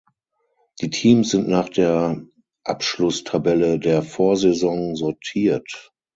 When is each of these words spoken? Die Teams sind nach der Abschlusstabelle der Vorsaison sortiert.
Die 0.81 0.89
Teams 0.89 1.29
sind 1.29 1.47
nach 1.47 1.69
der 1.69 2.25
Abschlusstabelle 2.63 3.77
der 3.77 4.01
Vorsaison 4.01 4.95
sortiert. 4.95 5.91